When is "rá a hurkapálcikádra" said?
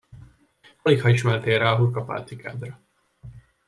1.59-2.79